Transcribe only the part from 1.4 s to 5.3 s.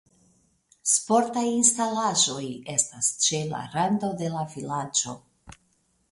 instalaĵoj estas ĉe la rando de la vilaĝo.